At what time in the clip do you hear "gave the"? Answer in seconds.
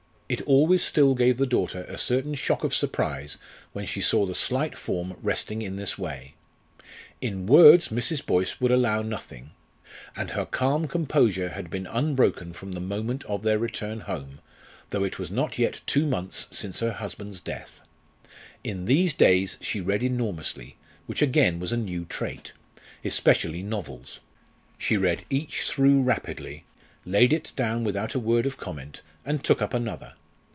1.13-1.45